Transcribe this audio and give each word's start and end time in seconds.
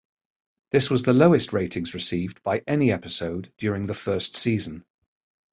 This 0.71 0.89
was 0.89 1.03
the 1.03 1.13
lowest 1.13 1.53
ratings 1.53 1.93
received 1.93 2.41
by 2.41 2.63
any 2.65 2.91
episode 2.91 3.53
during 3.59 3.85
the 3.85 3.93
first 3.93 4.33
season. 4.35 4.83